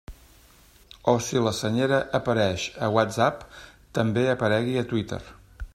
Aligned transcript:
O 1.13 1.13
si 1.25 1.43
la 1.47 1.51
Senyera 1.57 1.99
apareix 2.21 2.65
a 2.87 2.91
WhatsApp, 2.97 3.47
també 3.99 4.27
aparegui 4.35 4.81
a 4.81 4.87
Twitter. 4.95 5.25